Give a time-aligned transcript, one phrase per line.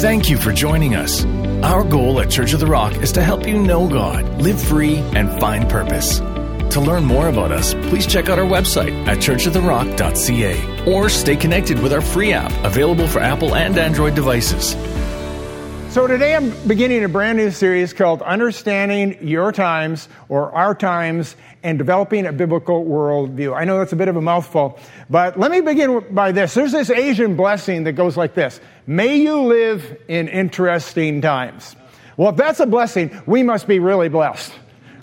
[0.00, 1.26] Thank you for joining us.
[1.62, 4.96] Our goal at Church of the Rock is to help you know God, live free,
[4.96, 6.20] and find purpose.
[6.20, 11.82] To learn more about us, please check out our website at churchoftherock.ca or stay connected
[11.82, 14.74] with our free app available for Apple and Android devices.
[15.90, 21.34] So today I'm beginning a brand new series called Understanding Your Times or Our Times
[21.64, 23.56] and Developing a Biblical Worldview.
[23.56, 24.78] I know that's a bit of a mouthful,
[25.10, 26.54] but let me begin by this.
[26.54, 28.60] There's this Asian blessing that goes like this.
[28.86, 31.74] May you live in interesting times.
[32.16, 34.52] Well, if that's a blessing, we must be really blessed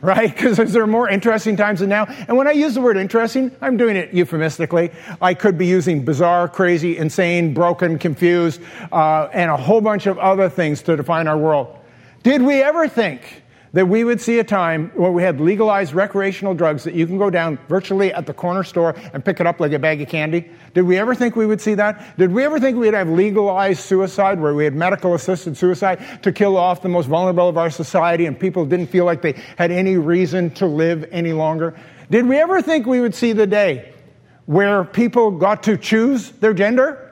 [0.02, 0.36] right?
[0.48, 2.06] Because there are more interesting times than now.
[2.06, 4.92] And when I use the word interesting, I'm doing it euphemistically.
[5.22, 10.18] I could be using bizarre, crazy, insane, broken, confused, uh, and a whole bunch of
[10.20, 11.78] other things to define our world.
[12.24, 13.44] Did we ever think
[13.78, 17.20] that we would see a time where we had legalized recreational drugs that you can
[17.20, 20.10] go down virtually at the corner store and pick it up like a bag of
[20.10, 20.50] candy?
[20.74, 22.18] Did we ever think we would see that?
[22.18, 26.32] Did we ever think we'd have legalized suicide where we had medical assisted suicide to
[26.32, 29.70] kill off the most vulnerable of our society and people didn't feel like they had
[29.70, 31.80] any reason to live any longer?
[32.10, 33.94] Did we ever think we would see the day
[34.48, 37.04] where people got to choose their gender?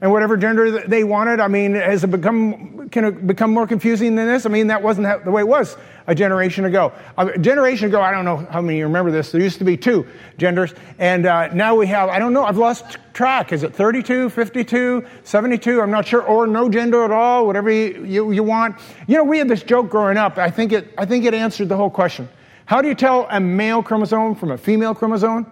[0.00, 1.38] and whatever gender they wanted.
[1.38, 4.44] I mean, has it become can it become more confusing than this?
[4.44, 6.92] I mean, that wasn't the way it was a generation ago.
[7.16, 9.32] A generation ago, I don't know how many you remember this.
[9.32, 10.06] There used to be two
[10.38, 12.08] genders, and uh, now we have.
[12.08, 12.44] I don't know.
[12.44, 13.52] I've lost track.
[13.52, 15.80] Is it 32, 52, 72?
[15.80, 17.46] I'm not sure, or no gender at all.
[17.46, 18.76] Whatever you, you, you want.
[19.06, 20.38] You know, we had this joke growing up.
[20.38, 20.92] I think it.
[20.98, 22.28] I think it answered the whole question.
[22.66, 25.50] How do you tell a male chromosome from a female chromosome?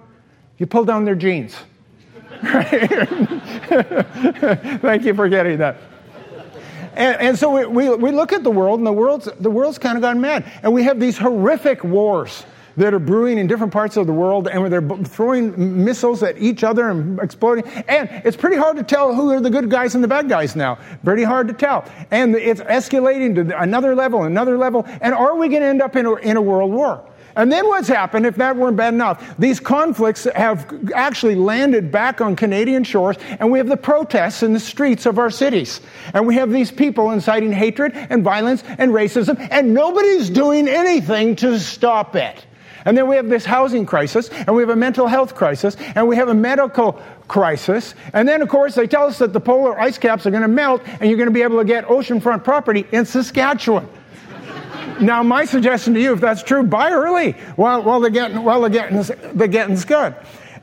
[0.59, 1.57] You pull down their genes.
[4.81, 5.77] Thank you for getting that.
[7.01, 9.79] And, and so we, we, we, look at the world, and the world's, the world's
[9.79, 10.45] kind of gone mad.
[10.63, 12.45] And we have these horrific wars
[12.77, 16.37] that are brewing in different parts of the world, and where they're throwing missiles at
[16.37, 17.67] each other and exploding.
[17.89, 20.55] And it's pretty hard to tell who are the good guys and the bad guys
[20.55, 20.79] now.
[21.03, 21.91] Pretty hard to tell.
[22.11, 24.85] And it's escalating to another level, another level.
[25.01, 27.10] And are we going to end up in a, in a world war?
[27.37, 32.21] And then what's happened, if that weren't bad enough, these conflicts have actually landed back
[32.21, 35.81] on Canadian shores, and we have the protests in the streets of our cities.
[36.13, 41.37] And we have these people inciting hatred and violence and racism, and nobody's doing anything
[41.37, 42.47] to stop it.
[42.85, 46.09] And then we have this housing crisis, and we have a mental health crisis, and
[46.09, 47.95] we have a medical crisis.
[48.13, 50.49] And then, of course, they tell us that the polar ice caps are going to
[50.49, 53.89] melt, and you're going to be able to get oceanfront property in Saskatchewan.
[55.01, 58.61] Now, my suggestion to you, if that's true, buy early while, while, they're, getting, while
[58.61, 59.03] they're, getting,
[59.37, 60.15] they're getting good.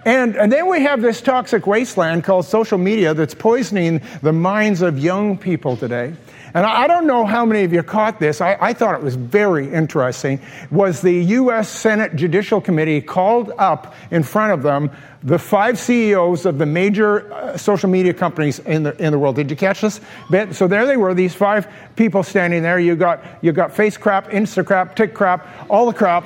[0.06, 4.82] And, and then we have this toxic wasteland called social media that's poisoning the minds
[4.82, 6.14] of young people today.
[6.54, 8.42] And I don't know how many of you caught this.
[8.42, 10.40] I, I, thought it was very interesting.
[10.72, 11.70] Was the U.S.
[11.70, 14.92] Senate Judicial Committee called up in front of them
[15.24, 19.36] the five CEOs of the major uh, social media companies in the, in the world.
[19.36, 20.00] Did you catch this?
[20.52, 22.80] So there they were, these five people standing there.
[22.80, 26.26] You got, you got face crap, Insta crap, tick crap, all the crap.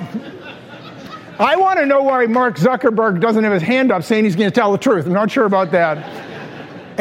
[1.40, 4.52] I want to know why Mark Zuckerberg doesn't have his hand up saying he's going
[4.52, 5.08] to tell the truth.
[5.08, 6.31] I'm not sure about that.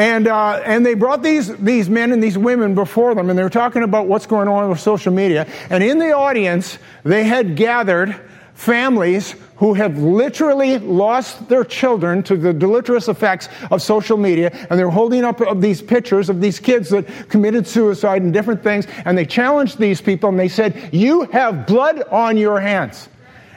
[0.01, 3.43] And, uh, and they brought these, these men and these women before them, and they
[3.43, 5.47] were talking about what's going on with social media.
[5.69, 8.19] And in the audience, they had gathered
[8.55, 14.79] families who have literally lost their children to the deleterious effects of social media, and
[14.79, 19.15] they're holding up these pictures of these kids that committed suicide and different things, and
[19.15, 23.07] they challenged these people and they said, You have blood on your hands.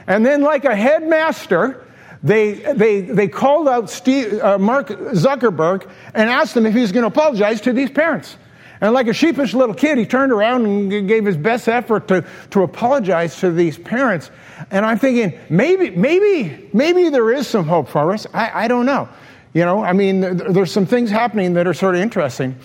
[0.05, 1.84] And then, like a headmaster,
[2.25, 6.91] they, they, they called out Steve, uh, Mark Zuckerberg and asked him if he was
[6.91, 8.37] going to apologize to these parents.
[8.81, 12.25] And like a sheepish little kid, he turned around and gave his best effort to,
[12.49, 14.31] to apologize to these parents.
[14.71, 18.25] And I'm thinking, maybe, maybe, maybe there is some hope for us.
[18.33, 19.07] I, I don't know.
[19.53, 22.57] You know, I mean, there's some things happening that are sort of interesting.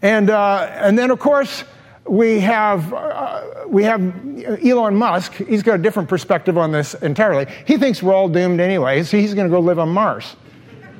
[0.00, 1.64] And, uh, and then, of course,
[2.06, 4.00] we have, uh, we have
[4.64, 5.34] Elon Musk.
[5.34, 7.46] He's got a different perspective on this entirely.
[7.64, 10.36] He thinks we're all doomed anyway, so he's going to go live on Mars.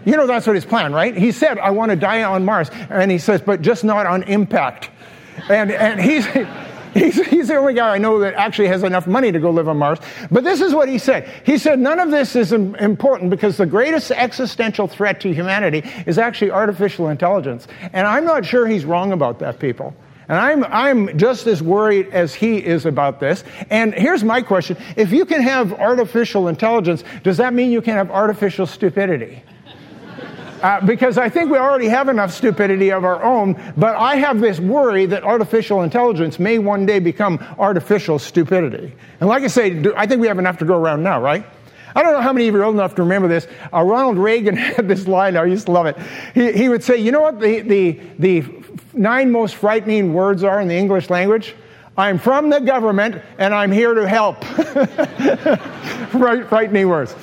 [0.05, 1.17] You know, that's what his plan, right?
[1.17, 2.71] He said, I want to die on Mars.
[2.91, 4.91] And he says, but just not on impact.
[5.49, 6.27] And, and he's,
[6.93, 9.69] he's, he's the only guy I know that actually has enough money to go live
[9.69, 9.99] on Mars.
[10.31, 11.29] But this is what he said.
[11.45, 16.19] He said, none of this is important because the greatest existential threat to humanity is
[16.19, 17.69] actually artificial intelligence.
[17.93, 19.95] And I'm not sure he's wrong about that, people.
[20.29, 23.45] And I'm, I'm just as worried as he is about this.
[23.71, 24.77] And here's my question.
[24.97, 29.43] If you can have artificial intelligence, does that mean you can have artificial stupidity?
[30.63, 34.41] Uh, because I think we already have enough stupidity of our own, but I have
[34.41, 38.95] this worry that artificial intelligence may one day become artificial stupidity.
[39.19, 41.45] And like I say, I think we have enough to go around now, right?
[41.97, 43.49] I don't know how many of you are old enough to remember this.
[43.73, 45.97] Uh, Ronald Reagan had this line, I used to love it.
[46.33, 48.62] He, he would say, you know what, the, the, the
[48.93, 51.55] nine most frightening words are in the English language?
[51.97, 54.43] I'm from the government and I'm here to help.
[56.15, 57.15] right, frightening words.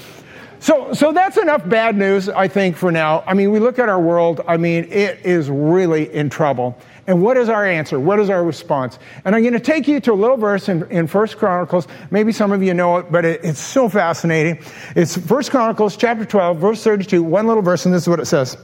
[0.62, 3.24] So, so that's enough bad news, I think, for now.
[3.26, 6.78] I mean, we look at our world, I mean, it is really in trouble.
[7.08, 8.00] And what is our answer?
[8.00, 9.00] What is our response?
[9.24, 11.88] And I'm going to take you to a little verse in, in 1 Chronicles.
[12.12, 14.62] Maybe some of you know it, but it, it's so fascinating.
[14.96, 18.26] It's First Chronicles chapter 12, verse 32, one little verse, and this is what it
[18.26, 18.58] says.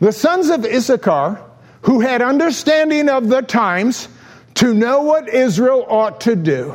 [0.00, 1.42] The sons of Issachar,
[1.82, 4.08] who had understanding of the times
[4.54, 6.74] to know what Israel ought to do.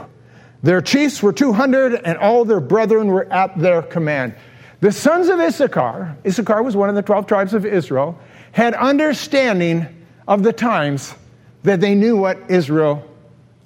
[0.64, 4.36] Their chiefs were 200, and all their brethren were at their command.
[4.80, 8.20] The sons of Issachar, Issachar was one of the 12 tribes of Israel,
[8.52, 9.88] had understanding
[10.28, 11.14] of the times
[11.64, 13.04] that they knew what Israel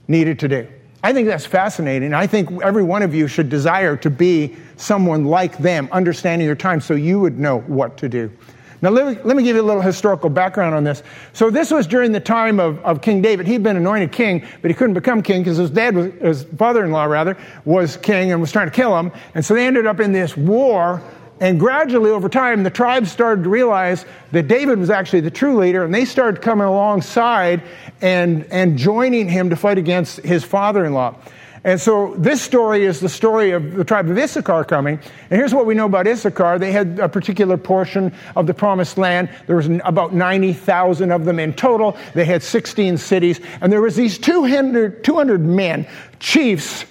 [0.07, 0.67] needed to do.
[1.03, 2.13] I think that's fascinating.
[2.13, 6.55] I think every one of you should desire to be someone like them, understanding your
[6.55, 8.31] time so you would know what to do.
[8.81, 11.03] Now, let me, let me give you a little historical background on this.
[11.33, 13.45] So, this was during the time of, of King David.
[13.45, 16.83] He'd been anointed king, but he couldn't become king because his dad, was, his father
[16.83, 19.11] in law, rather, was king and was trying to kill him.
[19.35, 21.01] And so they ended up in this war.
[21.39, 25.57] And gradually, over time, the tribes started to realize that David was actually the true
[25.57, 27.63] leader, and they started coming alongside
[28.01, 31.15] and, and joining him to fight against his father in law.
[31.63, 34.99] And so this story is the story of the tribe of Issachar coming.
[35.29, 36.57] And here's what we know about Issachar.
[36.57, 39.29] They had a particular portion of the promised land.
[39.45, 41.97] There was about 90,000 of them in total.
[42.15, 43.39] They had 16 cities.
[43.61, 45.87] And there was these 200, 200 men,
[46.19, 46.85] chiefs,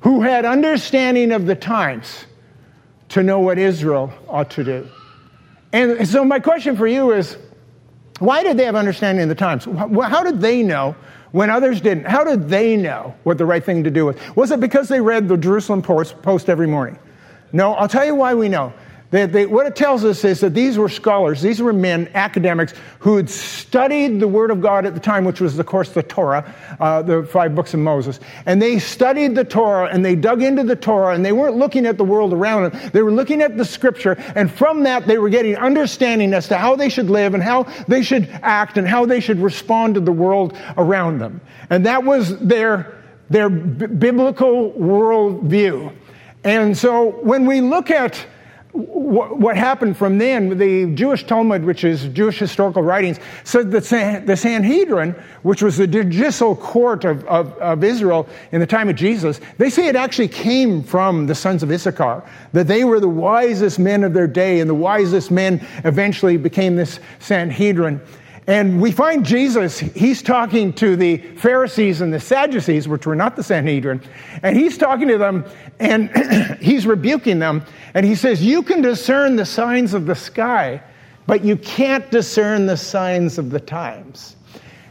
[0.00, 2.26] who had understanding of the times
[3.10, 4.88] to know what Israel ought to do.
[5.72, 7.36] And so my question for you is,
[8.18, 9.66] why did they have understanding of the times?
[9.66, 10.96] How did they know
[11.32, 12.06] when others didn't?
[12.06, 14.16] How did they know what the right thing to do was?
[14.36, 16.98] Was it because they read the Jerusalem Post, every morning?
[17.52, 18.72] No, I'll tell you why we know.
[19.10, 22.74] They, they, what it tells us is that these were scholars, these were men, academics,
[22.98, 26.02] who had studied the Word of God at the time, which was, of course, the
[26.02, 28.18] Torah, uh, the five books of Moses.
[28.46, 31.86] And they studied the Torah and they dug into the Torah and they weren't looking
[31.86, 32.90] at the world around them.
[32.92, 36.56] They were looking at the Scripture, and from that, they were getting understanding as to
[36.56, 40.00] how they should live and how they should act and how they should respond to
[40.00, 41.40] the world around them.
[41.70, 45.94] And that was their, their b- biblical worldview.
[46.42, 48.24] And so when we look at
[48.76, 54.36] what happened from then, the Jewish Talmud, which is Jewish historical writings, said that the
[54.36, 55.12] Sanhedrin,
[55.42, 59.70] which was the judicial court of, of, of, Israel in the time of Jesus, they
[59.70, 64.04] say it actually came from the sons of Issachar, that they were the wisest men
[64.04, 68.00] of their day, and the wisest men eventually became this Sanhedrin.
[68.46, 73.34] And we find Jesus, he's talking to the Pharisees and the Sadducees, which were not
[73.34, 74.00] the Sanhedrin,
[74.42, 75.44] and he's talking to them
[75.80, 76.10] and
[76.60, 77.64] he's rebuking them.
[77.94, 80.80] And he says, You can discern the signs of the sky,
[81.26, 84.36] but you can't discern the signs of the times.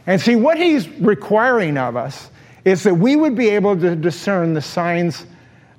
[0.06, 2.30] And see, what he's requiring of us
[2.66, 5.24] is that we would be able to discern the signs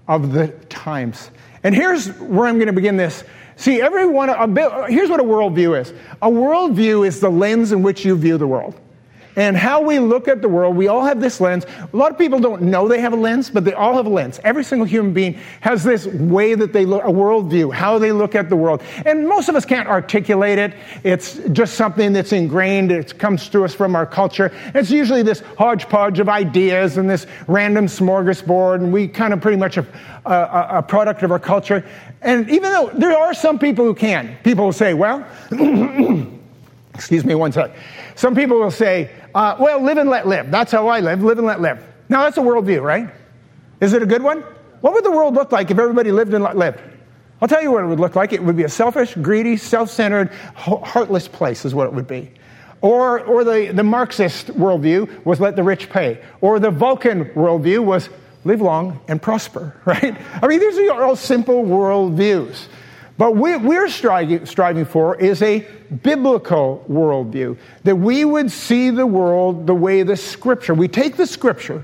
[0.07, 1.31] of the times.
[1.63, 3.23] And here's where I'm going to begin this
[3.57, 4.29] See, everyone,
[4.87, 8.47] here's what a worldview is a worldview is the lens in which you view the
[8.47, 8.79] world.
[9.37, 11.65] And how we look at the world, we all have this lens.
[11.93, 14.09] A lot of people don't know they have a lens, but they all have a
[14.09, 14.39] lens.
[14.43, 18.33] Every single human being has this way that they look, a worldview, how they look
[18.33, 18.81] at the world.
[19.05, 20.73] And most of us can't articulate it.
[21.03, 22.91] It's just something that's ingrained.
[22.91, 24.51] It comes to us from our culture.
[24.73, 29.57] It's usually this hodgepodge of ideas and this random smorgasbord, and we kind of pretty
[29.57, 29.85] much a,
[30.25, 31.85] a, a product of our culture.
[32.23, 35.23] And even though there are some people who can, people will say, well,
[36.95, 37.71] excuse me one sec.
[38.15, 40.49] Some people will say, uh, well, live and let live.
[40.49, 41.83] That's how I live, live and let live.
[42.09, 43.07] Now, that's a worldview, right?
[43.79, 44.43] Is it a good one?
[44.81, 46.81] What would the world look like if everybody lived and let live?
[47.39, 48.33] I'll tell you what it would look like.
[48.33, 52.31] It would be a selfish, greedy, self centered, heartless place, is what it would be.
[52.81, 56.19] Or, or the, the Marxist worldview was let the rich pay.
[56.41, 58.09] Or the Vulcan worldview was
[58.43, 60.17] live long and prosper, right?
[60.41, 62.67] I mean, these are all simple worldviews.
[63.17, 65.65] But what we're striving, striving for is a
[66.03, 71.25] biblical worldview, that we would see the world the way the scripture, we take the
[71.25, 71.83] scripture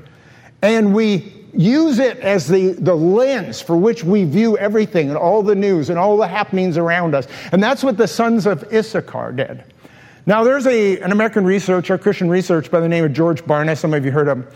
[0.61, 5.43] and we use it as the, the lens for which we view everything and all
[5.43, 7.27] the news and all the happenings around us.
[7.51, 9.63] And that's what the sons of Issachar did.
[10.25, 13.77] Now, there's a, an American researcher, Christian researcher by the name of George Barna.
[13.77, 14.47] Some of you heard of him.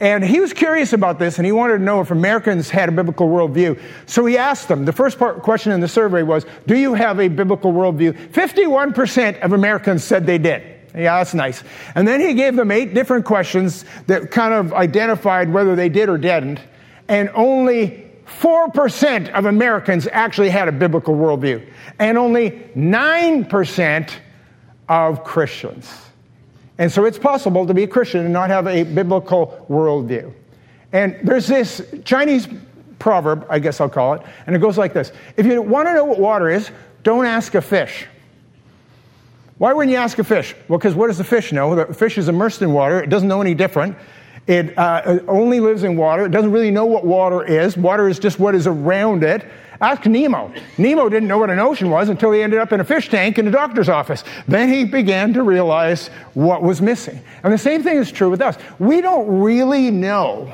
[0.00, 2.92] And he was curious about this and he wanted to know if Americans had a
[2.92, 3.80] biblical worldview.
[4.06, 7.18] So he asked them, the first part, question in the survey was, Do you have
[7.18, 8.30] a biblical worldview?
[8.30, 10.62] 51% of Americans said they did.
[10.94, 11.62] Yeah, that's nice.
[11.94, 16.08] And then he gave them eight different questions that kind of identified whether they did
[16.08, 16.60] or didn't.
[17.08, 21.68] And only 4% of Americans actually had a biblical worldview.
[21.98, 24.10] And only 9%
[24.88, 26.07] of Christians.
[26.78, 30.32] And so it's possible to be a Christian and not have a biblical worldview.
[30.92, 32.48] And there's this Chinese
[32.98, 35.94] proverb, I guess I'll call it, and it goes like this If you want to
[35.94, 36.70] know what water is,
[37.02, 38.06] don't ask a fish.
[39.58, 40.54] Why wouldn't you ask a fish?
[40.68, 41.74] Well, because what does the fish know?
[41.74, 43.96] The fish is immersed in water, it doesn't know any different.
[44.46, 46.24] It uh, only lives in water.
[46.24, 47.76] It doesn't really know what water is.
[47.76, 49.44] Water is just what is around it.
[49.80, 50.52] Ask Nemo.
[50.76, 53.38] Nemo didn't know what an ocean was until he ended up in a fish tank
[53.38, 54.24] in a doctor's office.
[54.48, 57.20] Then he began to realize what was missing.
[57.44, 58.56] And the same thing is true with us.
[58.78, 60.52] We don't really know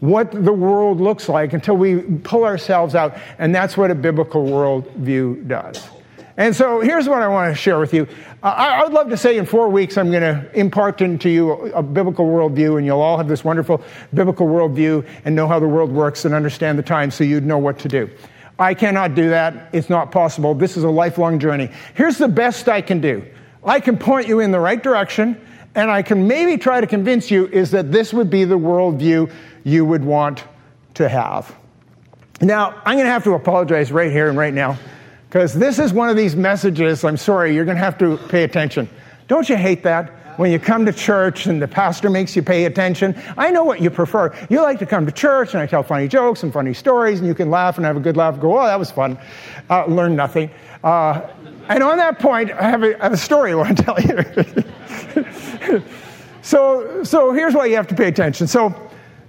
[0.00, 4.44] what the world looks like until we pull ourselves out, and that's what a biblical
[4.44, 5.88] worldview does.
[6.36, 8.06] And so here's what I want to share with you.
[8.42, 11.50] Uh, I, would love to say in four weeks I'm going to impart into you
[11.50, 13.82] a, a, biblical worldview, and you'll all have this wonderful
[14.12, 17.56] biblical worldview and know how the world works and understand the times so you'd know
[17.56, 18.10] what to do.
[18.58, 19.68] I cannot do that.
[19.72, 20.54] It's not possible.
[20.54, 21.70] This is a lifelong journey.
[21.94, 23.24] Here's the best I can do
[23.64, 25.40] I can point you in the right direction,
[25.74, 29.30] and I can maybe try to convince you is that this would be the worldview
[29.64, 30.44] you would want
[30.94, 31.54] to have.
[32.40, 34.78] Now, I'm going to have to apologize right here and right now
[35.28, 37.04] because this is one of these messages.
[37.04, 38.88] I'm sorry, you're going to have to pay attention.
[39.28, 40.12] Don't you hate that?
[40.36, 43.80] When you come to church and the pastor makes you pay attention, I know what
[43.80, 44.34] you prefer.
[44.50, 47.26] You like to come to church and I tell funny jokes and funny stories and
[47.26, 49.18] you can laugh and have a good laugh and go, oh, that was fun.
[49.70, 50.50] Uh, learn nothing.
[50.84, 51.22] Uh,
[51.68, 54.00] and on that point, I have a, I have a story I want to tell
[55.74, 55.82] you.
[56.42, 58.46] so, so here's why you have to pay attention.
[58.46, 58.74] So,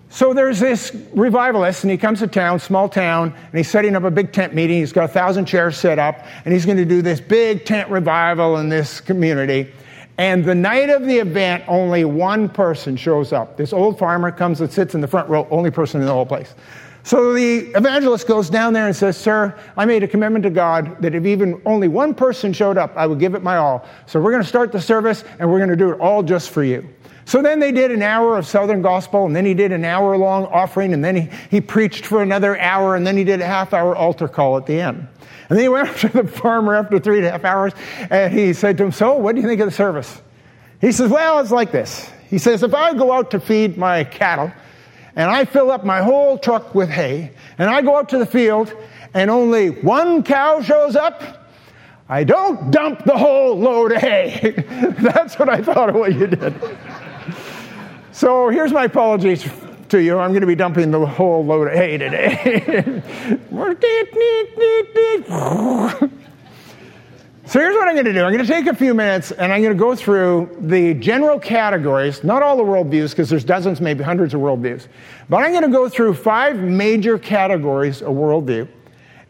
[0.10, 4.04] so there's this revivalist, and he comes to town, small town, and he's setting up
[4.04, 4.78] a big tent meeting.
[4.80, 7.90] He's got a thousand chairs set up, and he's going to do this big tent
[7.90, 9.72] revival in this community.
[10.18, 13.56] And the night of the event, only one person shows up.
[13.56, 16.26] This old farmer comes and sits in the front row, only person in the whole
[16.26, 16.56] place.
[17.04, 21.02] So the evangelist goes down there and says, Sir, I made a commitment to God
[21.02, 23.88] that if even only one person showed up, I would give it my all.
[24.08, 26.50] So we're going to start the service, and we're going to do it all just
[26.50, 26.90] for you.
[27.24, 30.18] So then they did an hour of Southern Gospel, and then he did an hour
[30.18, 33.46] long offering, and then he, he preached for another hour, and then he did a
[33.46, 35.08] half hour altar call at the end.
[35.50, 37.74] And then he went up to the farmer after three and a half hours,
[38.10, 40.22] and he said to him, So, what do you think of the service?
[40.82, 42.10] He says, Well, it's like this.
[42.30, 44.52] He says, If I go out to feed my cattle,
[45.16, 48.26] and I fill up my whole truck with hay, and I go out to the
[48.26, 48.74] field,
[49.14, 51.48] and only one cow shows up,
[52.10, 54.52] I don't dump the whole load of hay.
[55.00, 56.54] That's what I thought of what you did.
[58.12, 59.48] So here's my apologies
[59.90, 60.18] to you.
[60.18, 62.36] I'm going to be dumping the whole load of hay today.
[67.46, 69.52] so here's what I'm going to do I'm going to take a few minutes and
[69.52, 73.82] I'm going to go through the general categories, not all the worldviews, because there's dozens,
[73.82, 74.88] maybe hundreds of worldviews,
[75.30, 78.68] but I'm going to go through five major categories of worldview.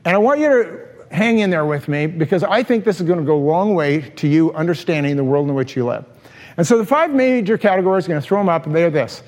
[0.06, 3.08] And I want you to hang in there with me because I think this is
[3.08, 6.06] going to go a long way to you understanding the world in which you live.
[6.58, 9.22] And so the five major categories, I'm going to throw them up, and they're this.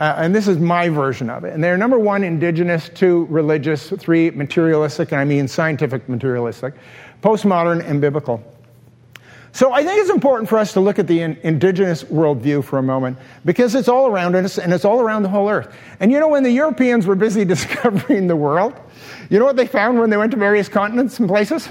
[0.00, 1.52] Uh, and this is my version of it.
[1.52, 6.74] And they're number one, indigenous, two, religious, three, materialistic, and I mean scientific materialistic,
[7.22, 8.42] postmodern, and biblical.
[9.52, 12.78] So I think it's important for us to look at the in, indigenous worldview for
[12.78, 15.74] a moment because it's all around us and it's all around the whole earth.
[15.98, 18.74] And you know, when the Europeans were busy discovering the world,
[19.28, 21.68] you know what they found when they went to various continents and places?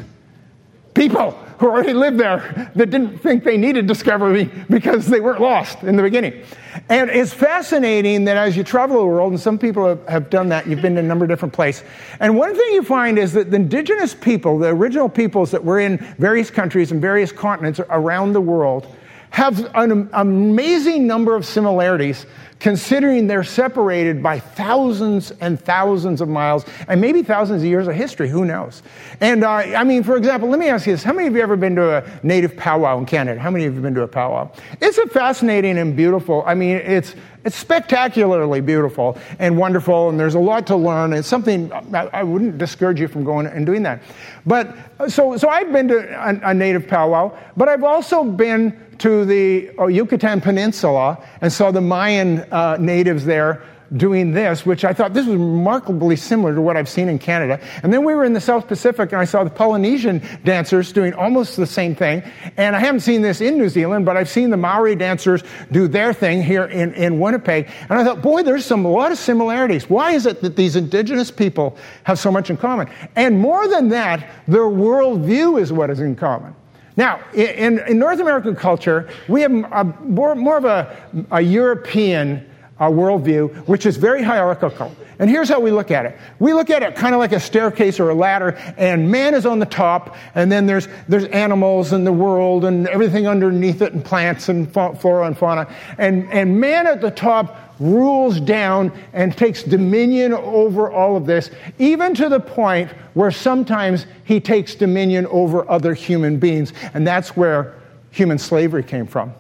[0.93, 5.83] People who already lived there that didn't think they needed discovery because they weren't lost
[5.83, 6.43] in the beginning.
[6.89, 10.67] And it's fascinating that as you travel the world, and some people have, done that,
[10.67, 11.83] you've been to a number of different places.
[12.19, 15.79] And one thing you find is that the indigenous people, the original peoples that were
[15.79, 18.95] in various countries and various continents around the world,
[19.29, 22.25] have an amazing number of similarities
[22.59, 27.95] considering they're separated by thousands and thousands of miles and maybe thousands of years of
[27.95, 28.27] history.
[28.29, 28.83] Who knows?
[29.21, 31.03] And uh, I mean, for example, let me ask you this.
[31.03, 33.39] How many of you have ever been to a native powwow in Canada?
[33.39, 34.51] How many of you have been to a powwow?
[34.81, 40.35] It's a fascinating and beautiful, I mean, it's, it's spectacularly beautiful and wonderful, and there's
[40.35, 41.13] a lot to learn.
[41.13, 44.01] It's something I, I wouldn't discourage you from going and doing that.
[44.45, 44.75] But
[45.07, 49.71] so, so I've been to a, a native powwow, but I've also been to the
[49.79, 53.63] uh, Yucatan Peninsula and saw the Mayan uh, natives there
[53.95, 57.59] doing this, which I thought this was remarkably similar to what I've seen in Canada.
[57.83, 61.13] And then we were in the South Pacific and I saw the Polynesian dancers doing
[61.13, 62.23] almost the same thing.
[62.57, 65.87] And I haven't seen this in New Zealand, but I've seen the Maori dancers do
[65.87, 67.69] their thing here in, in Winnipeg.
[67.89, 69.89] And I thought, boy, there's some, a lot of similarities.
[69.89, 72.89] Why is it that these indigenous people have so much in common?
[73.15, 76.55] And more than that, their worldview is what is in common.
[76.99, 80.97] Now, in, in North American culture, we have a, more, more, of a,
[81.31, 82.45] a European
[82.79, 84.95] uh, worldview, which is very hierarchical.
[85.19, 86.17] And here's how we look at it.
[86.39, 89.45] We look at it kind of like a staircase or a ladder, and man is
[89.45, 93.91] on the top, and then there's, there's animals and the world and everything underneath it,
[93.93, 95.67] and plants and flora and fauna.
[95.97, 101.49] And, and man at the top rules down and takes dominion over all of this,
[101.79, 106.73] even to the point where sometimes he takes dominion over other human beings.
[106.93, 107.75] And that's where
[108.11, 109.33] human slavery came from.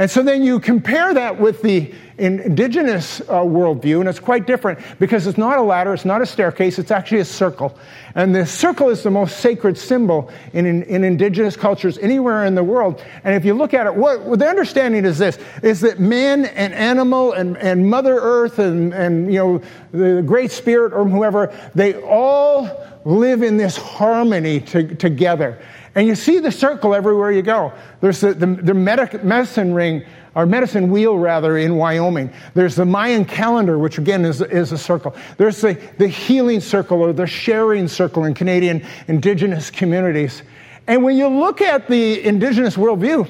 [0.00, 4.78] And so then you compare that with the indigenous uh, worldview, and it's quite different
[4.98, 7.76] because it's not a ladder, it's not a staircase, it's actually a circle.
[8.14, 12.54] And the circle is the most sacred symbol in, in, in indigenous cultures anywhere in
[12.54, 13.04] the world.
[13.24, 16.46] And if you look at it, what, what, the understanding is this, is that man
[16.46, 21.54] and animal and, and Mother Earth and, and you know, the Great Spirit or whoever,
[21.74, 25.58] they all live in this harmony to, together.
[25.94, 27.72] And you see the circle everywhere you go.
[28.00, 30.04] There's the, the, the medic, medicine ring,
[30.36, 32.32] or medicine wheel rather, in Wyoming.
[32.54, 35.14] There's the Mayan calendar, which again is, is a circle.
[35.36, 40.42] There's the, the healing circle or the sharing circle in Canadian indigenous communities.
[40.86, 43.28] And when you look at the indigenous worldview,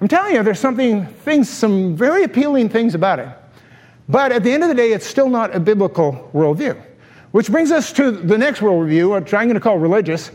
[0.00, 3.28] I'm telling you, there's something, things, some very appealing things about it.
[4.08, 6.80] But at the end of the day, it's still not a biblical worldview.
[7.32, 10.30] Which brings us to the next worldview, which I'm going to call religious.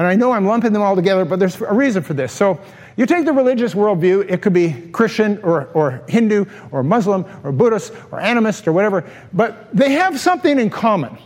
[0.00, 2.32] And I know I'm lumping them all together, but there's a reason for this.
[2.32, 2.58] So
[2.96, 7.52] you take the religious worldview, it could be Christian or, or Hindu or Muslim or
[7.52, 9.04] Buddhist or animist or whatever,
[9.34, 11.18] but they have something in common.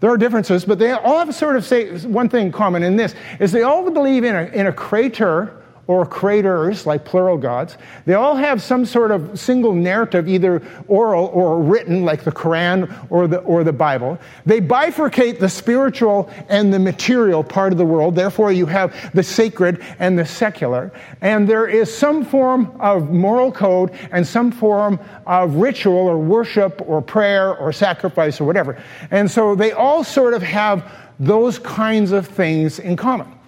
[0.00, 2.96] There are differences, but they all have sort of say one thing in common in
[2.96, 7.76] this is they all believe in a, in a creator or creators, like plural gods.
[8.06, 12.92] They all have some sort of single narrative, either oral or written, like the Quran
[13.10, 14.18] or the, or the Bible.
[14.46, 18.14] They bifurcate the spiritual and the material part of the world.
[18.14, 20.92] Therefore, you have the sacred and the secular.
[21.20, 26.82] And there is some form of moral code and some form of ritual or worship
[26.86, 28.80] or prayer or sacrifice or whatever.
[29.10, 33.39] And so they all sort of have those kinds of things in common.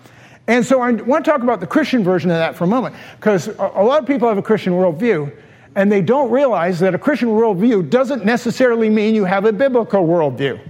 [0.48, 2.96] And so I want to talk about the Christian version of that for a moment,
[3.18, 5.32] because a lot of people have a Christian worldview,
[5.76, 10.04] and they don't realize that a Christian worldview doesn't necessarily mean you have a biblical
[10.04, 10.60] worldview.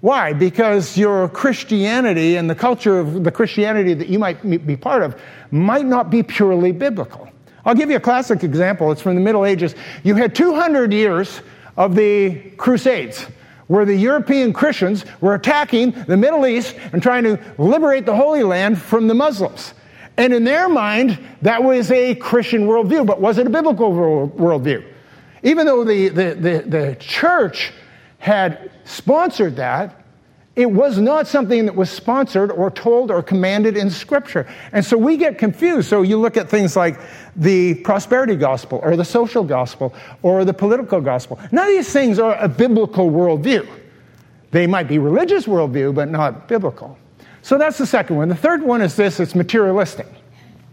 [0.00, 0.32] Why?
[0.32, 5.20] Because your Christianity and the culture of the Christianity that you might be part of
[5.50, 7.28] might not be purely biblical.
[7.64, 8.92] I'll give you a classic example.
[8.92, 9.74] It's from the Middle Ages.
[10.04, 11.40] You had 200 years
[11.76, 13.26] of the Crusades
[13.68, 18.42] where the European Christians were attacking the Middle East and trying to liberate the Holy
[18.42, 19.74] Land from the Muslims.
[20.16, 24.84] And in their mind, that was a Christian worldview, but was it a biblical worldview?
[25.44, 27.72] Even though the, the, the, the church
[28.18, 30.02] had sponsored that,
[30.58, 34.44] it was not something that was sponsored or told or commanded in Scripture.
[34.72, 35.88] And so we get confused.
[35.88, 36.98] So you look at things like
[37.36, 41.38] the prosperity gospel or the social gospel or the political gospel.
[41.52, 43.68] None of these things are a biblical worldview.
[44.50, 46.98] They might be religious worldview, but not biblical.
[47.42, 48.28] So that's the second one.
[48.28, 50.08] The third one is this it's materialistic.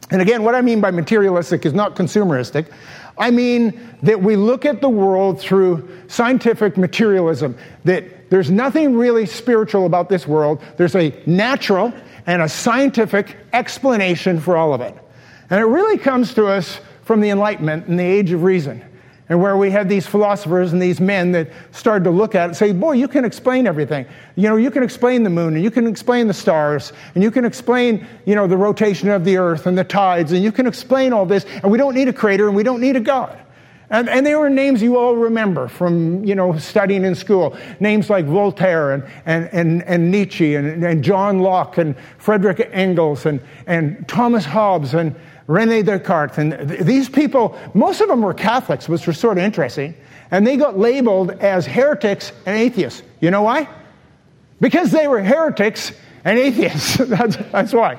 [0.09, 2.71] And again, what I mean by materialistic is not consumeristic.
[3.19, 9.25] I mean that we look at the world through scientific materialism, that there's nothing really
[9.25, 10.61] spiritual about this world.
[10.77, 11.93] There's a natural
[12.25, 14.95] and a scientific explanation for all of it.
[15.49, 18.83] And it really comes to us from the Enlightenment and the Age of Reason,
[19.29, 22.47] and where we had these philosophers and these men that started to look at it
[22.47, 24.07] and say, Boy, you can explain everything.
[24.35, 27.29] You know, you can explain the moon, and you can explain the stars, and you
[27.29, 30.65] can explain, you know, the rotation of the earth and the tides, and you can
[30.65, 33.39] explain all this, and we don't need a creator and we don't need a God.
[33.95, 37.57] And, and, they were names you all remember from, you know, studying in school.
[37.79, 43.25] Names like Voltaire and, and, and, and Nietzsche and, and John Locke and Frederick Engels
[43.25, 45.15] and, and Thomas Hobbes and
[45.47, 46.37] Rene Descartes.
[46.37, 49.95] And th- these people, most of them were Catholics, which was sort of interesting.
[50.29, 53.01] And they got labeled as heretics and atheists.
[53.21, 53.69] You know why?
[54.59, 55.93] Because they were heretics
[56.25, 56.97] and atheists.
[56.99, 57.97] that's, that's why.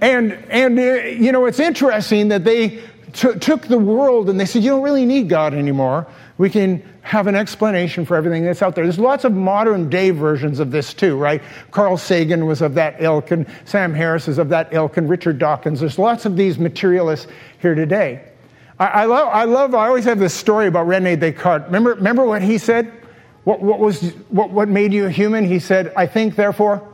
[0.00, 4.44] And, and uh, you know, it's interesting that they t- took the world and they
[4.44, 6.06] said, you don't really need God anymore.
[6.38, 8.84] We can have an explanation for everything that's out there.
[8.84, 11.42] There's lots of modern day versions of this too, right?
[11.70, 15.38] Carl Sagan was of that ilk, and Sam Harris is of that ilk, and Richard
[15.38, 15.80] Dawkins.
[15.80, 17.26] There's lots of these materialists
[17.58, 18.24] here today.
[18.78, 21.66] I, I love, I love, I always have this story about Rene Descartes.
[21.66, 22.92] Remember, remember what he said?
[23.44, 25.44] What, what was, what, what made you a human?
[25.44, 26.86] He said, I think, therefore.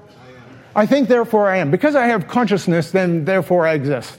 [0.75, 1.71] I think, therefore, I am.
[1.71, 4.19] Because I have consciousness, then therefore I exist.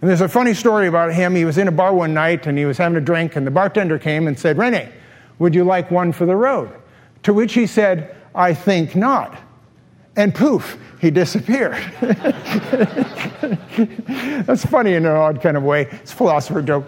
[0.00, 1.34] And there's a funny story about him.
[1.34, 3.50] He was in a bar one night and he was having a drink, and the
[3.50, 4.92] bartender came and said, Rene,
[5.38, 6.70] would you like one for the road?
[7.22, 9.38] To which he said, I think not.
[10.16, 11.74] And poof, he disappeared.
[14.46, 15.88] That's funny in an odd kind of way.
[15.90, 16.84] It's a philosopher joke.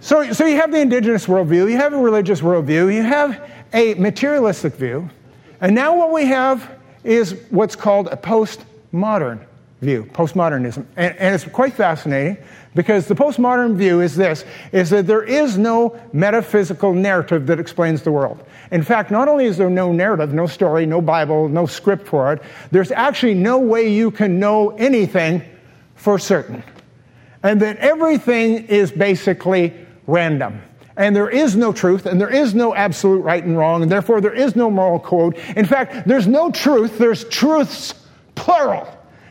[0.00, 3.94] So, so you have the indigenous worldview, you have a religious worldview, you have a
[3.94, 5.08] materialistic view,
[5.60, 9.46] and now what we have is what's called a postmodern
[9.82, 10.86] view, postmodernism.
[10.96, 12.38] And, and, it's quite fascinating
[12.74, 18.02] because the postmodern view is this, is that there is no metaphysical narrative that explains
[18.02, 18.42] the world.
[18.70, 22.32] In fact, not only is there no narrative, no story, no Bible, no script for
[22.32, 25.42] it, there's actually no way you can know anything
[25.96, 26.62] for certain.
[27.42, 29.74] And that everything is basically
[30.06, 30.62] random.
[30.96, 34.20] And there is no truth, and there is no absolute right and wrong, and therefore
[34.20, 35.36] there is no moral code.
[35.56, 37.94] In fact, there's no truth, there's truths,
[38.36, 38.86] plural.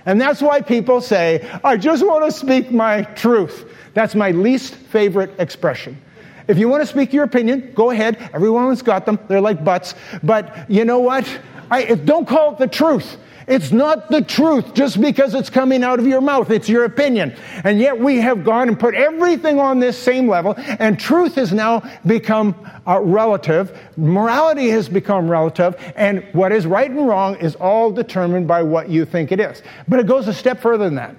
[0.05, 3.65] And that's why people say, I just want to speak my truth.
[3.93, 6.01] That's my least favorite expression.
[6.47, 8.17] If you want to speak your opinion, go ahead.
[8.33, 9.19] Everyone's got them.
[9.27, 9.95] They're like butts.
[10.23, 11.27] But you know what?
[11.69, 13.17] I, don't call it the truth.
[13.51, 16.49] It's not the truth just because it's coming out of your mouth.
[16.49, 17.35] It's your opinion.
[17.65, 21.51] And yet we have gone and put everything on this same level, and truth has
[21.51, 22.55] now become
[22.87, 23.77] uh, relative.
[23.97, 28.87] Morality has become relative, and what is right and wrong is all determined by what
[28.87, 29.61] you think it is.
[29.85, 31.17] But it goes a step further than that.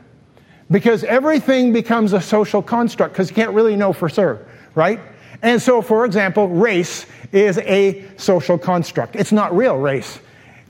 [0.70, 4.40] Because everything becomes a social construct, because you can't really know for sure,
[4.74, 5.00] right?
[5.42, 9.16] And so, for example, race is a social construct.
[9.16, 10.18] It's not real race.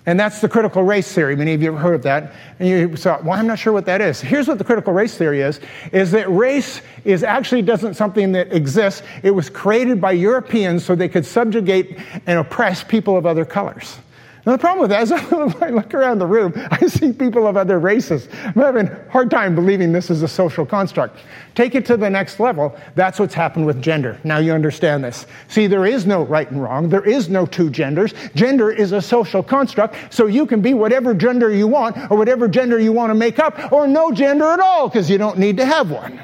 [0.04, 1.36] And that's the critical race theory.
[1.36, 2.32] Many of you have heard of that.
[2.58, 4.20] And you thought, well, I'm not sure what that is.
[4.20, 5.60] Here's what the critical race theory is,
[5.92, 9.02] is that race is actually doesn't something that exists.
[9.22, 13.98] It was created by Europeans so they could subjugate and oppress people of other colors.
[14.44, 15.12] Now, the problem with that is
[15.62, 18.28] I look around the room, I see people of other races.
[18.42, 21.20] I'm having a hard time believing this is a social construct.
[21.54, 22.76] Take it to the next level.
[22.96, 24.18] That's what's happened with gender.
[24.24, 25.26] Now you understand this.
[25.46, 26.88] See, there is no right and wrong.
[26.88, 28.14] There is no two genders.
[28.34, 32.48] Gender is a social construct, so you can be whatever gender you want or whatever
[32.48, 35.56] gender you want to make up or no gender at all because you don't need
[35.58, 36.20] to have one.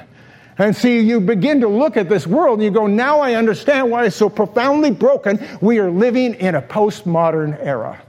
[0.61, 3.93] And see, you begin to look at this world and you go, now I understand
[3.93, 5.39] why it's so profoundly broken.
[5.61, 8.03] We are living in a postmodern era.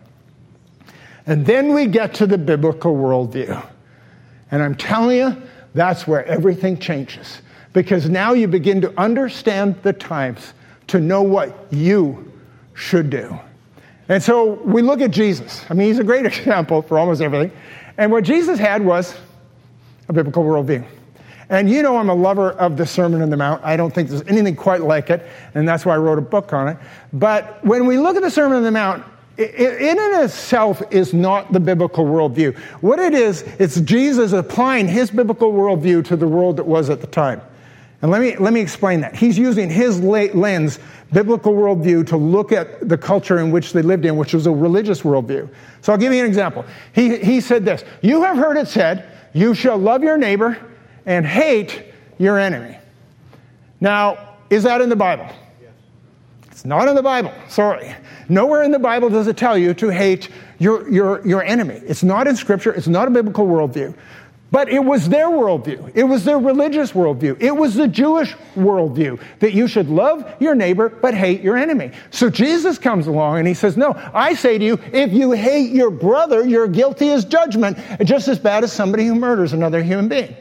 [1.29, 3.63] And then we get to the biblical worldview.
[4.49, 5.39] And I'm telling you,
[5.75, 7.43] that's where everything changes.
[7.71, 10.53] Because now you begin to understand the times
[10.87, 12.33] to know what you
[12.73, 13.39] should do.
[14.07, 15.63] And so we look at Jesus.
[15.69, 17.55] I mean, he's a great example for almost everything.
[17.99, 19.15] And what Jesus had was
[20.07, 20.83] a biblical worldview.
[21.49, 23.63] And you know, I'm a lover of the Sermon on the Mount.
[23.63, 26.53] I don't think there's anything quite like it, and that's why I wrote a book
[26.53, 26.77] on it.
[27.13, 29.03] But when we look at the Sermon on the Mount,
[29.39, 32.57] in and of itself is not the biblical worldview.
[32.81, 36.99] What it is, it's Jesus applying his biblical worldview to the world that was at
[36.99, 37.41] the time.
[38.01, 39.15] And let me, let me explain that.
[39.15, 40.79] He's using his lens,
[41.13, 44.51] biblical worldview, to look at the culture in which they lived in, which was a
[44.51, 45.49] religious worldview.
[45.81, 46.65] So I'll give you an example.
[46.93, 50.57] He, he said this You have heard it said, You shall love your neighbor
[51.05, 51.85] and hate
[52.17, 52.77] your enemy.
[53.79, 55.27] Now, is that in the Bible?
[56.59, 57.31] It's not in the Bible.
[57.47, 57.95] Sorry.
[58.27, 61.75] Nowhere in the Bible does it tell you to hate your, your, your enemy.
[61.85, 62.73] It's not in Scripture.
[62.73, 63.95] It's not a biblical worldview.
[64.51, 65.93] But it was their worldview.
[65.95, 67.41] It was their religious worldview.
[67.41, 71.91] It was the Jewish worldview that you should love your neighbor but hate your enemy.
[72.11, 75.71] So Jesus comes along and he says, No, I say to you, if you hate
[75.71, 80.09] your brother, you're guilty as judgment, just as bad as somebody who murders another human
[80.09, 80.35] being.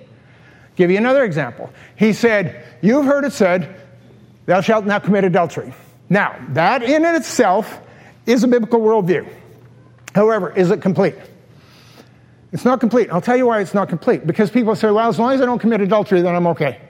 [0.74, 1.72] Give you another example.
[1.94, 3.76] He said, You've heard it said,
[4.46, 5.72] Thou shalt not commit adultery.
[6.10, 7.80] Now, that in itself
[8.26, 9.30] is a biblical worldview.
[10.14, 11.14] However, is it complete?
[12.52, 13.10] It's not complete.
[13.10, 14.26] I'll tell you why it's not complete.
[14.26, 16.80] Because people say, well, as long as I don't commit adultery, then I'm okay.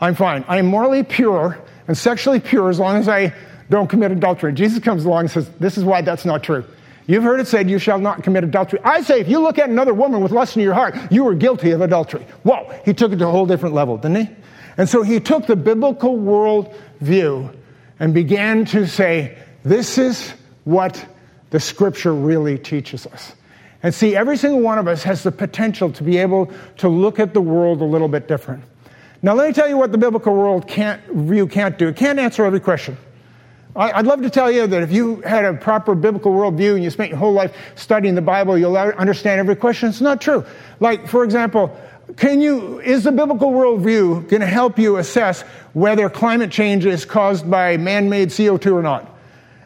[0.00, 0.44] I'm fine.
[0.48, 3.34] I am morally pure and sexually pure as long as I
[3.68, 4.52] don't commit adultery.
[4.52, 6.64] Jesus comes along and says, this is why that's not true.
[7.06, 8.80] You've heard it said, you shall not commit adultery.
[8.82, 11.34] I say, if you look at another woman with lust in your heart, you are
[11.34, 12.26] guilty of adultery.
[12.42, 14.36] Whoa, he took it to a whole different level, didn't he?
[14.76, 17.50] And so he took the biblical world view
[17.98, 20.32] and began to say, This is
[20.64, 21.04] what
[21.50, 23.34] the scripture really teaches us.
[23.82, 27.20] And see, every single one of us has the potential to be able to look
[27.20, 28.64] at the world a little bit different.
[29.22, 31.88] Now, let me tell you what the biblical world can't, view can't do.
[31.88, 32.96] It can't answer every question.
[33.76, 36.88] I'd love to tell you that if you had a proper biblical worldview and you
[36.88, 39.90] spent your whole life studying the Bible, you'll understand every question.
[39.90, 40.46] It's not true.
[40.80, 41.78] Like, for example,
[42.14, 45.42] can you, is the biblical worldview going to help you assess
[45.72, 49.12] whether climate change is caused by man made CO2 or not?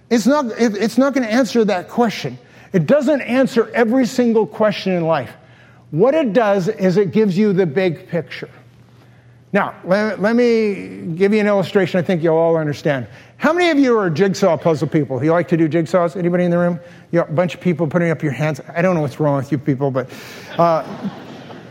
[0.08, 2.38] It's not, it's not going to answer that question.
[2.72, 5.32] It doesn't answer every single question in life.
[5.90, 8.48] What it does is it gives you the big picture.
[9.52, 13.08] Now, let, let, me give you an illustration I think you'll all understand.
[13.36, 15.22] How many of you are jigsaw puzzle people?
[15.24, 16.16] You like to do jigsaws?
[16.16, 16.78] Anybody in the room?
[17.10, 18.60] You a bunch of people putting up your hands.
[18.74, 20.08] I don't know what's wrong with you people, but
[20.56, 20.84] uh,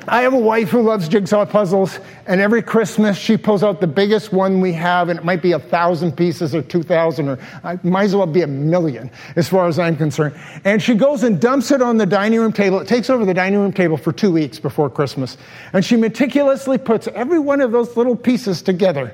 [0.09, 3.87] I have a wife who loves jigsaw puzzles, and every Christmas she pulls out the
[3.87, 7.39] biggest one we have, and it might be a thousand pieces or two thousand, or
[7.63, 10.35] it might as well be a million, as far as I'm concerned.
[10.65, 12.79] And she goes and dumps it on the dining room table.
[12.79, 15.37] It takes over the dining room table for two weeks before Christmas.
[15.73, 19.13] And she meticulously puts every one of those little pieces together,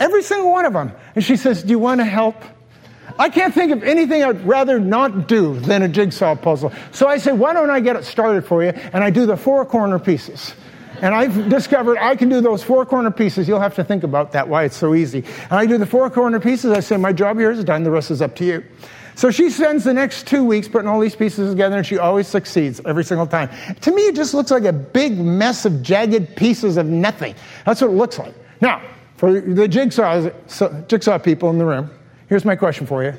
[0.00, 0.92] every single one of them.
[1.14, 2.36] And she says, Do you want to help?
[3.22, 6.72] I can't think of anything I'd rather not do than a jigsaw puzzle.
[6.90, 8.70] So I say, why don't I get it started for you?
[8.70, 10.56] And I do the four corner pieces.
[11.00, 13.46] And I've discovered I can do those four corner pieces.
[13.46, 15.18] You'll have to think about that, why it's so easy.
[15.42, 16.72] And I do the four corner pieces.
[16.72, 17.84] I say, my job here is done.
[17.84, 18.64] The rest is up to you.
[19.14, 22.26] So she spends the next two weeks putting all these pieces together, and she always
[22.26, 23.50] succeeds every single time.
[23.82, 27.36] To me, it just looks like a big mess of jagged pieces of nothing.
[27.66, 28.34] That's what it looks like.
[28.60, 28.82] Now,
[29.16, 30.28] for the jigsaw,
[30.88, 31.88] jigsaw people in the room,
[32.32, 33.12] Here's my question for you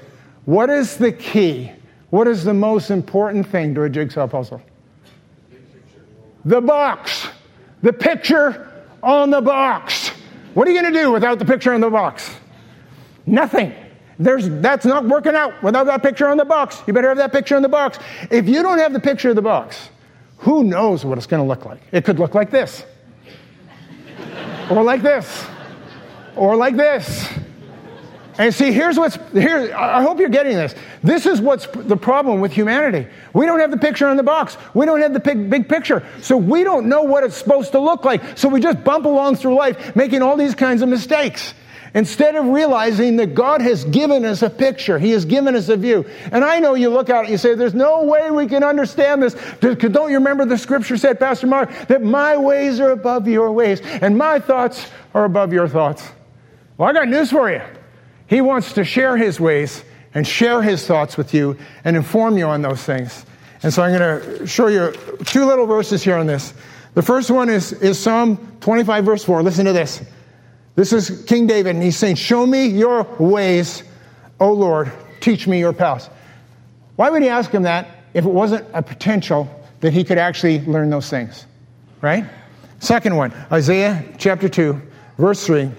[0.46, 1.72] What is the key?
[2.10, 4.60] What is the most important thing to a jigsaw puzzle?
[6.46, 7.28] The box.
[7.84, 8.72] The picture
[9.04, 10.10] on the box.
[10.56, 12.36] What are you going to do without the picture on the box?
[13.28, 13.76] Nothing.
[14.18, 16.82] There's, that's not working out without that picture on the box.
[16.88, 18.00] You better have that picture on the box.
[18.32, 19.90] If you don't have the picture of the box,
[20.40, 21.82] who knows what it's going to look like?
[21.92, 22.84] It could look like this,
[24.72, 25.46] or like this,
[26.36, 27.32] or like this.
[28.38, 29.74] And see, here's what's here.
[29.76, 30.74] I hope you're getting this.
[31.04, 33.08] This is what's the problem with humanity.
[33.34, 34.58] We don't have the picture on the box.
[34.74, 36.06] We don't have the big, big picture.
[36.22, 38.38] So we don't know what it's supposed to look like.
[38.38, 41.54] So we just bump along through life making all these kinds of mistakes.
[41.96, 45.78] Instead of realizing that God has given us a picture, He has given us a
[45.78, 46.04] view.
[46.32, 49.22] And I know you look at it, you say, There's no way we can understand
[49.22, 49.36] this.
[49.60, 53.80] Don't you remember the scripture said, Pastor Mark, that my ways are above your ways
[53.82, 56.12] and my thoughts are above your thoughts?
[56.78, 57.62] Well, I got news for you.
[58.28, 59.84] He wants to share his ways
[60.14, 63.26] and share his thoughts with you and inform you on those things.
[63.64, 64.92] And so I'm going to show you
[65.26, 66.54] two little verses here on this.
[66.94, 69.42] The first one is, is Psalm 25, verse 4.
[69.42, 70.04] Listen to this.
[70.76, 73.84] This is King David, and he's saying, Show me your ways,
[74.40, 76.10] O Lord, teach me your paths.
[76.96, 79.50] Why would he ask him that if it wasn't a potential
[79.82, 81.46] that he could actually learn those things?
[82.02, 82.26] Right?
[82.80, 84.82] Second one, Isaiah chapter 2,
[85.18, 85.72] verse 3.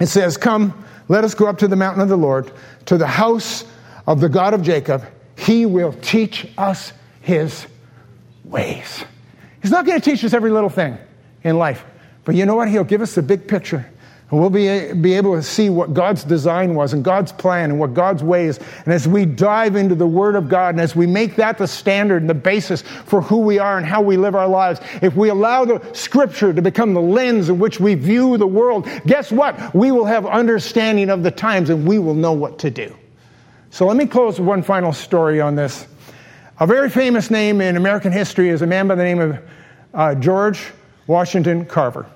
[0.00, 2.52] It says, Come, let us go up to the mountain of the Lord,
[2.86, 3.64] to the house
[4.06, 5.04] of the God of Jacob.
[5.36, 7.66] He will teach us his
[8.44, 9.04] ways.
[9.60, 10.96] He's not going to teach us every little thing
[11.42, 11.84] in life,
[12.24, 12.68] but you know what?
[12.68, 13.90] He'll give us the big picture.
[14.30, 17.80] And we'll be, be able to see what God's design was and God's plan and
[17.80, 18.60] what God's way is.
[18.84, 21.66] And as we dive into the Word of God and as we make that the
[21.66, 25.16] standard and the basis for who we are and how we live our lives, if
[25.16, 29.32] we allow the Scripture to become the lens in which we view the world, guess
[29.32, 29.74] what?
[29.74, 32.96] We will have understanding of the times and we will know what to do.
[33.70, 35.88] So let me close with one final story on this.
[36.60, 39.38] A very famous name in American history is a man by the name of
[39.92, 40.72] uh, George
[41.08, 42.06] Washington Carver.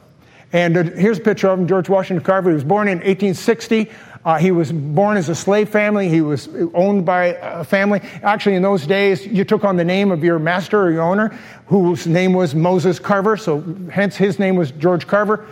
[0.55, 2.51] And uh, here's a picture of him, George Washington Carver.
[2.51, 3.91] He was born in 1860.
[4.25, 6.09] Uh, he was born as a slave family.
[6.09, 8.01] He was owned by a family.
[8.23, 11.37] Actually, in those days, you took on the name of your master or your owner,
[11.67, 13.37] whose name was Moses Carver.
[13.37, 13.63] So,
[13.93, 15.45] hence, his name was George Carver.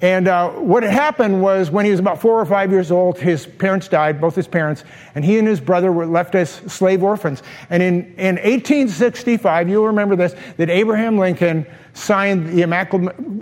[0.00, 3.18] And uh, what had happened was when he was about four or five years old,
[3.18, 4.82] his parents died, both his parents,
[5.14, 7.42] and he and his brother were left as slave orphans.
[7.68, 12.64] And in, in 1865, you'll remember this, that Abraham Lincoln signed the,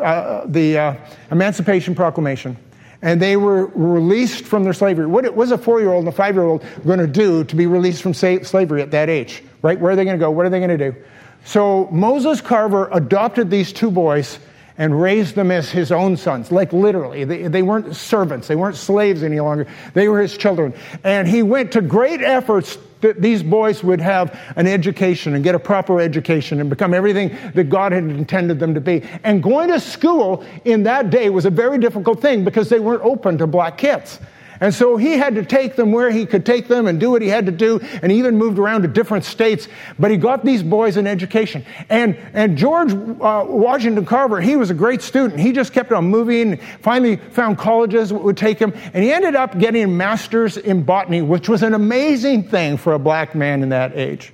[0.02, 0.94] uh, the uh,
[1.30, 2.56] Emancipation Proclamation.
[3.00, 5.06] And they were released from their slavery.
[5.06, 7.56] What was a four year old and a five year old going to do to
[7.56, 9.42] be released from slavery at that age?
[9.62, 9.78] Right?
[9.78, 10.30] Where are they going to go?
[10.30, 10.96] What are they going to do?
[11.44, 14.38] So Moses Carver adopted these two boys
[14.78, 17.24] and raised them as his own sons, like literally.
[17.24, 20.72] They, they weren't servants, they weren't slaves any longer, they were his children.
[21.02, 25.54] And he went to great efforts that these boys would have an education and get
[25.54, 29.02] a proper education and become everything that God had intended them to be.
[29.24, 33.02] And going to school in that day was a very difficult thing because they weren't
[33.02, 34.18] open to black kids.
[34.60, 37.22] And so he had to take them where he could take them and do what
[37.22, 39.68] he had to do, and he even moved around to different states.
[39.98, 41.64] But he got these boys an education.
[41.88, 45.40] And, and George uh, Washington Carver, he was a great student.
[45.40, 49.36] He just kept on moving, finally found colleges that would take him, and he ended
[49.36, 53.62] up getting a master's in botany, which was an amazing thing for a black man
[53.62, 54.32] in that age.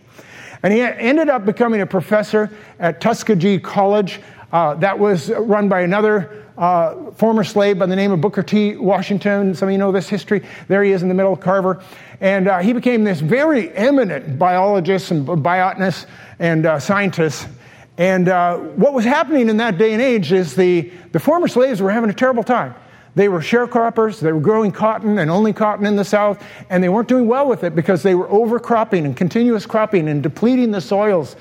[0.63, 4.21] And he ended up becoming a professor at Tuskegee College.
[4.55, 8.77] Uh, that was run by another uh, former slave by the name of Booker T.
[8.77, 9.53] Washington.
[9.57, 10.47] Some of you know this history.
[10.69, 11.83] There he is in the middle of Carver.
[12.21, 16.07] And uh, he became this very eminent biologist and botanist
[16.39, 17.49] and uh, scientist.
[17.99, 21.83] And uh, what was happening in that day and age is the, the former slaves
[21.83, 22.77] were having a terrible time.
[23.17, 26.41] They were sharecroppers, they were growing cotton and only cotton in the South,
[26.71, 30.23] and they weren't doing well with it because they were overcropping and continuous cropping and
[30.23, 31.35] depleting the soils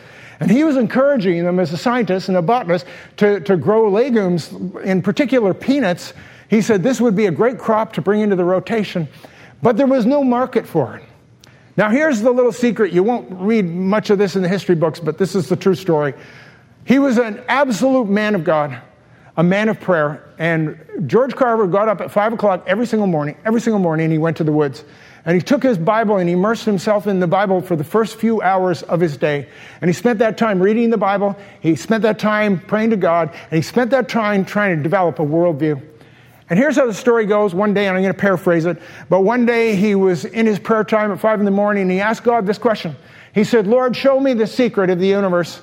[0.44, 4.52] And he was encouraging them as a scientist and a botanist to, to grow legumes,
[4.84, 6.14] in particular peanuts.
[6.50, 9.08] He said this would be a great crop to bring into the rotation,
[9.62, 11.04] but there was no market for it.
[11.78, 12.92] Now, here's the little secret.
[12.92, 15.76] You won't read much of this in the history books, but this is the true
[15.76, 16.14] story.
[16.84, 18.78] He was an absolute man of God,
[19.38, 20.30] a man of prayer.
[20.40, 20.78] And
[21.08, 24.20] George Carver got up at 5 o'clock every single morning, every single morning, and he
[24.20, 24.84] went to the woods.
[25.26, 28.42] And he took his Bible and immersed himself in the Bible for the first few
[28.42, 29.48] hours of his day.
[29.80, 33.30] And he spent that time reading the Bible, he spent that time praying to God,
[33.30, 35.82] and he spent that time trying to develop a worldview.
[36.50, 37.56] And here's how the story goes.
[37.56, 40.60] One day, and I'm going to paraphrase it, but one day he was in his
[40.60, 42.96] prayer time at five in the morning and he asked God this question.
[43.34, 45.62] He said, Lord, show me the secret of the universe.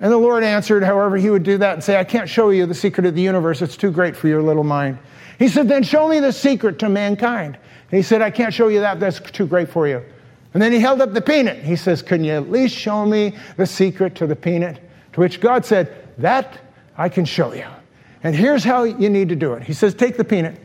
[0.00, 2.66] And the Lord answered, however, he would do that and say, I can't show you
[2.66, 3.62] the secret of the universe.
[3.62, 4.98] It's too great for your little mind.
[5.38, 7.58] He said, Then show me the secret to mankind.
[7.92, 8.98] He said, I can't show you that.
[8.98, 10.02] That's too great for you.
[10.54, 11.58] And then he held up the peanut.
[11.58, 14.80] He says, Can you at least show me the secret to the peanut?
[15.12, 16.58] To which God said, That
[16.96, 17.66] I can show you.
[18.22, 19.62] And here's how you need to do it.
[19.62, 20.56] He says, take the peanut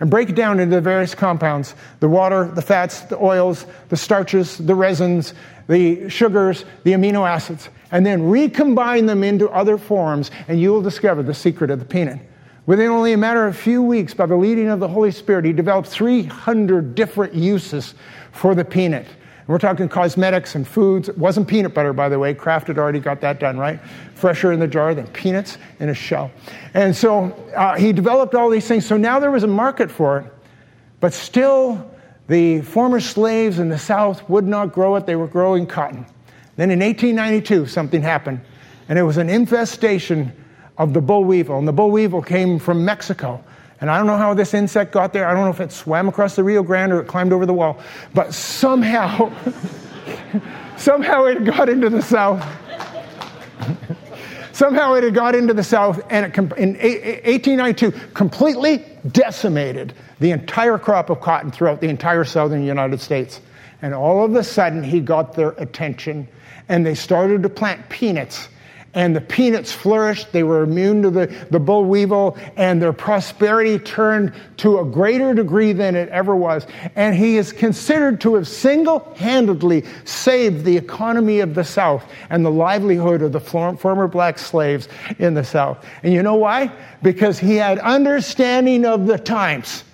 [0.00, 3.96] and break it down into the various compounds the water, the fats, the oils, the
[3.96, 5.34] starches, the resins,
[5.68, 10.82] the sugars, the amino acids, and then recombine them into other forms, and you will
[10.82, 12.18] discover the secret of the peanut.
[12.64, 15.44] Within only a matter of a few weeks, by the leading of the Holy Spirit,
[15.44, 17.94] he developed 300 different uses
[18.30, 19.06] for the peanut.
[19.06, 21.08] And We're talking cosmetics and foods.
[21.08, 22.34] It wasn't peanut butter, by the way.
[22.34, 23.80] Kraft had already got that done, right?
[24.14, 26.30] Fresher in the jar than peanuts in a shell.
[26.74, 28.86] And so uh, he developed all these things.
[28.86, 30.32] So now there was a market for it,
[31.00, 31.90] but still
[32.28, 35.04] the former slaves in the South would not grow it.
[35.04, 36.06] They were growing cotton.
[36.54, 38.40] Then in 1892, something happened,
[38.88, 40.32] and it was an infestation
[40.78, 41.58] of the boll weevil.
[41.58, 43.42] And the boll weevil came from Mexico.
[43.80, 45.26] And I don't know how this insect got there.
[45.26, 47.52] I don't know if it swam across the Rio Grande or it climbed over the
[47.52, 47.80] wall.
[48.14, 49.32] But somehow,
[50.76, 52.40] somehow it got into the South.
[54.52, 60.78] somehow it had got into the South and it, in 1892 completely decimated the entire
[60.78, 63.40] crop of cotton throughout the entire southern United States.
[63.80, 66.28] And all of a sudden, he got their attention
[66.68, 68.48] and they started to plant peanuts
[68.94, 70.32] and the peanuts flourished.
[70.32, 75.34] They were immune to the, the boll weevil, and their prosperity turned to a greater
[75.34, 76.66] degree than it ever was.
[76.94, 82.44] And he is considered to have single handedly saved the economy of the South and
[82.44, 85.84] the livelihood of the former black slaves in the South.
[86.02, 86.70] And you know why?
[87.02, 89.84] Because he had understanding of the times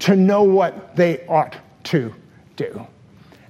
[0.00, 2.14] to know what they ought to
[2.56, 2.86] do.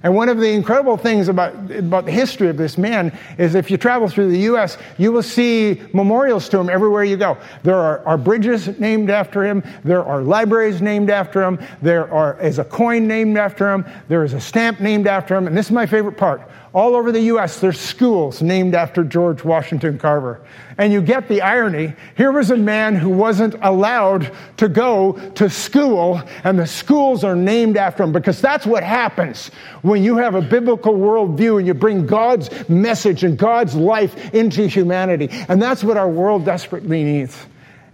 [0.03, 3.69] And one of the incredible things about, about the history of this man is if
[3.69, 7.37] you travel through the U.S., you will see memorials to him everywhere you go.
[7.63, 9.63] There are, are bridges named after him.
[9.83, 11.59] There are libraries named after him.
[11.81, 13.85] There are, is a coin named after him.
[14.07, 15.47] There is a stamp named after him.
[15.47, 16.41] And this is my favorite part
[16.73, 20.41] all over the U.S., there's schools named after George Washington Carver.
[20.77, 21.93] And you get the irony.
[22.15, 27.35] Here was a man who wasn't allowed to go to school, and the schools are
[27.35, 29.47] named after him because that's what happens
[29.81, 34.67] when you have a biblical worldview and you bring God's message and God's life into
[34.67, 35.29] humanity.
[35.31, 37.35] And that's what our world desperately needs.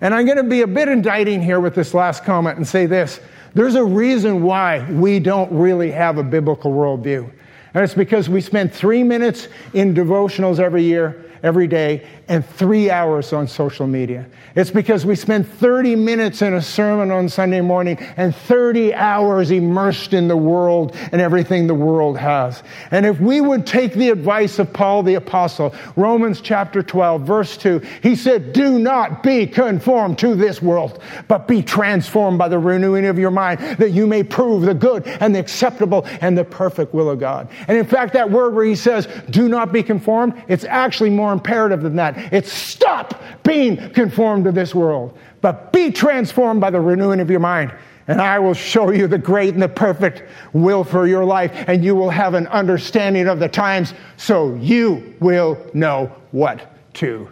[0.02, 2.86] And I'm going to be a bit indicting here with this last comment and say
[2.86, 3.20] this.
[3.54, 7.32] There's a reason why we don't really have a biblical worldview.
[7.76, 12.90] And it's because we spend three minutes in devotionals every year every day and three
[12.90, 14.26] hours on social media.
[14.56, 19.52] It's because we spend 30 minutes in a sermon on Sunday morning and 30 hours
[19.52, 22.64] immersed in the world and everything the world has.
[22.92, 27.58] And if we would take the advice of Paul the Apostle, Romans chapter 12, verse
[27.58, 32.60] 2, he said, Do not be conformed to this world, but be transformed by the
[32.60, 36.44] renewing of your mind, that you may prove the good and the acceptable and the
[36.44, 37.50] perfect will of God.
[37.68, 41.25] And in fact, that word where he says, Do not be conformed, it's actually more
[41.32, 42.34] imperative than that.
[42.34, 47.40] It's stop being conformed to this world, but be transformed by the renewing of your
[47.40, 47.74] mind.
[48.08, 51.84] And I will show you the great and the perfect will for your life, and
[51.84, 57.30] you will have an understanding of the times so you will know what to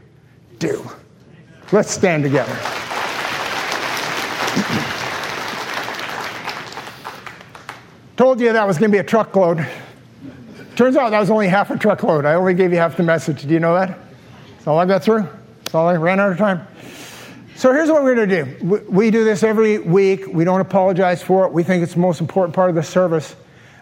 [0.58, 0.90] do.
[1.72, 2.58] Let's stand together.
[8.16, 9.68] Told you that was going to be a truckload.
[10.76, 12.26] Turns out that was only half a truckload.
[12.26, 13.44] I only gave you half the message.
[13.44, 13.98] Do you know that?
[14.54, 15.28] That's all I got through.
[15.64, 16.68] That's all I ran out of time.
[17.56, 18.86] So here's what we're going to do.
[18.90, 20.26] We do this every week.
[20.28, 21.54] We don't apologize for it.
[21.54, 23.36] We think it's the most important part of the service.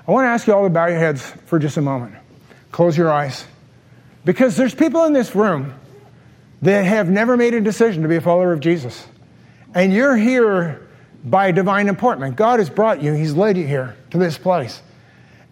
[0.06, 2.14] I want to ask you all to bow your heads for just a moment.
[2.72, 3.46] Close your eyes.
[4.26, 5.74] Because there's people in this room
[6.62, 9.08] that have never made a decision to be a follower of Jesus.
[9.74, 10.88] And you're here
[11.24, 12.36] by divine appointment.
[12.36, 14.82] God has brought you, He's led you here to this place.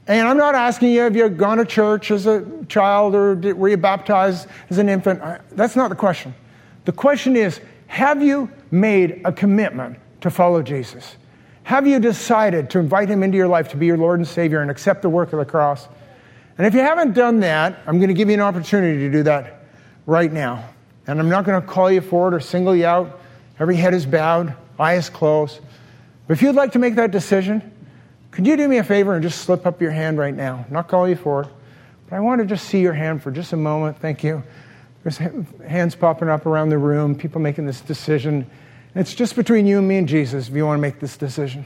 [0.10, 3.70] And I'm not asking you if you've gone to church as a child or were
[3.70, 5.22] you baptized as an infant.
[5.52, 6.34] That's not the question.
[6.86, 11.16] The question is have you made a commitment to follow Jesus?
[11.62, 14.62] Have you decided to invite him into your life to be your Lord and Savior
[14.62, 15.88] and accept the work of the cross?
[16.58, 19.22] And if you haven't done that, I'm going to give you an opportunity to do
[19.24, 19.64] that
[20.08, 20.68] right now.
[21.06, 23.22] And I'm not going to call you forward or single you out.
[23.60, 25.60] Every head is bowed, eyes closed.
[26.28, 27.72] But if you'd like to make that decision,
[28.32, 30.66] could you do me a favor and just slip up your hand right now?
[30.70, 31.48] not call you forward,
[32.10, 34.00] but I want to just see your hand for just a moment.
[34.00, 34.44] Thank you.
[35.04, 38.50] There's hands popping up around the room, people making this decision.
[38.96, 41.66] It's just between you and me and Jesus if you want to make this decision.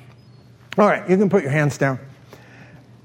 [0.78, 2.00] All right, you can put your hands down.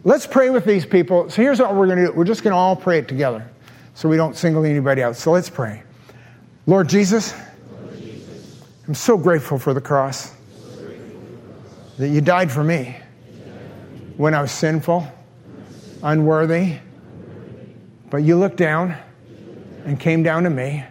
[0.04, 1.28] Let's pray with these people.
[1.28, 3.48] So here's what we're going to do we're just going to all pray it together
[3.94, 5.16] so we don't single anybody out.
[5.16, 5.82] So let's pray.
[6.66, 7.34] Lord Jesus,
[8.86, 10.32] I'm so grateful for the cross
[11.98, 12.96] that you died for me
[14.18, 15.06] when I was sinful,
[16.02, 16.74] unworthy,
[18.10, 18.96] but you looked down
[19.84, 20.84] and came down to me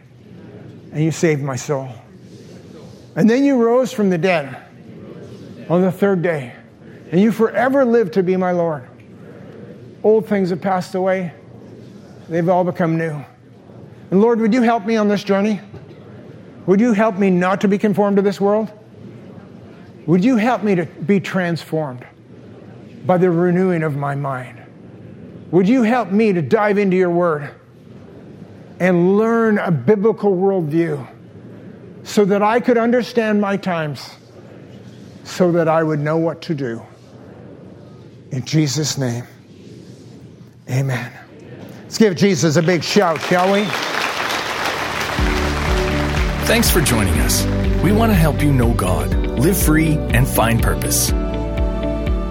[0.94, 1.90] and you saved my soul.
[3.18, 4.58] And then you rose from the dead
[5.70, 6.54] on the third day
[7.12, 8.88] and you forever live to be my Lord.
[10.04, 11.34] Old things have passed away,
[12.30, 13.26] they've all become new.
[14.10, 15.60] And Lord, would you help me on this journey?
[16.66, 18.72] Would you help me not to be conformed to this world?
[20.06, 22.06] Would you help me to be transformed
[23.08, 24.62] by the renewing of my mind?
[25.52, 27.50] Would you help me to dive into your word
[28.80, 31.08] and learn a biblical worldview
[32.04, 34.10] so that I could understand my times,
[35.24, 36.82] so that I would know what to do?
[38.32, 39.24] In Jesus' name.
[40.70, 41.12] Amen.
[41.84, 43.64] Let's give Jesus a big shout, shall we?
[46.46, 47.46] Thanks for joining us.
[47.82, 51.12] We want to help you know God, live free, and find purpose.